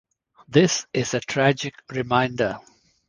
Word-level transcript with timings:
This 0.47 0.87
is 0.95 1.13
a 1.13 1.19
tragic 1.19 1.75
reminder. 1.91 2.57